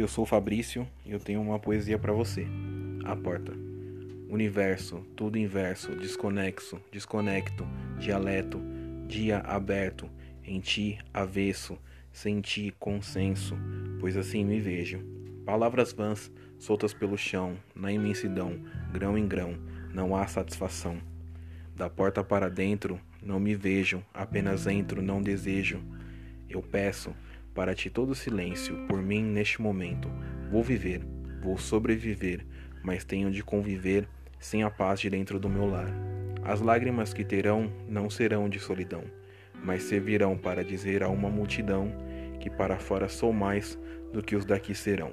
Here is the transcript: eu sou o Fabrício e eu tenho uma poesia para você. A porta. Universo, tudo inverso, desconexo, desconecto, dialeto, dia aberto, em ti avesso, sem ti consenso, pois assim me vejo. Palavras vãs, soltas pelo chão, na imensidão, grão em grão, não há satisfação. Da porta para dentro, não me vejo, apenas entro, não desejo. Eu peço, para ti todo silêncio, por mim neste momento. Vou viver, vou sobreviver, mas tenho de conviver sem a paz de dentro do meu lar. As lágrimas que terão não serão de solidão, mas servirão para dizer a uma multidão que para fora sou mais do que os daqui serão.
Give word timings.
eu 0.00 0.08
sou 0.08 0.24
o 0.24 0.26
Fabrício 0.26 0.86
e 1.04 1.12
eu 1.12 1.20
tenho 1.20 1.40
uma 1.40 1.58
poesia 1.58 1.98
para 1.98 2.12
você. 2.12 2.46
A 3.04 3.14
porta. 3.14 3.52
Universo, 4.28 5.06
tudo 5.14 5.38
inverso, 5.38 5.94
desconexo, 5.94 6.80
desconecto, 6.90 7.66
dialeto, 7.98 8.60
dia 9.06 9.38
aberto, 9.38 10.10
em 10.42 10.60
ti 10.60 10.98
avesso, 11.12 11.78
sem 12.12 12.40
ti 12.40 12.74
consenso, 12.78 13.56
pois 14.00 14.16
assim 14.16 14.44
me 14.44 14.60
vejo. 14.60 15.00
Palavras 15.44 15.92
vãs, 15.92 16.30
soltas 16.58 16.94
pelo 16.94 17.16
chão, 17.16 17.56
na 17.74 17.92
imensidão, 17.92 18.58
grão 18.92 19.18
em 19.18 19.28
grão, 19.28 19.54
não 19.92 20.16
há 20.16 20.26
satisfação. 20.26 20.98
Da 21.76 21.90
porta 21.90 22.24
para 22.24 22.48
dentro, 22.48 23.00
não 23.22 23.38
me 23.38 23.54
vejo, 23.54 24.02
apenas 24.12 24.66
entro, 24.66 25.02
não 25.02 25.22
desejo. 25.22 25.82
Eu 26.48 26.62
peço, 26.62 27.14
para 27.54 27.74
ti 27.74 27.88
todo 27.88 28.14
silêncio, 28.14 28.76
por 28.88 29.00
mim 29.00 29.22
neste 29.22 29.62
momento. 29.62 30.10
Vou 30.50 30.62
viver, 30.62 31.00
vou 31.40 31.56
sobreviver, 31.56 32.44
mas 32.82 33.04
tenho 33.04 33.30
de 33.30 33.42
conviver 33.42 34.08
sem 34.38 34.62
a 34.62 34.70
paz 34.70 35.00
de 35.00 35.08
dentro 35.08 35.38
do 35.38 35.48
meu 35.48 35.66
lar. 35.66 35.90
As 36.42 36.60
lágrimas 36.60 37.14
que 37.14 37.24
terão 37.24 37.72
não 37.88 38.10
serão 38.10 38.48
de 38.48 38.58
solidão, 38.58 39.04
mas 39.62 39.84
servirão 39.84 40.36
para 40.36 40.64
dizer 40.64 41.02
a 41.02 41.08
uma 41.08 41.30
multidão 41.30 41.90
que 42.40 42.50
para 42.50 42.78
fora 42.78 43.08
sou 43.08 43.32
mais 43.32 43.78
do 44.12 44.22
que 44.22 44.36
os 44.36 44.44
daqui 44.44 44.74
serão. 44.74 45.12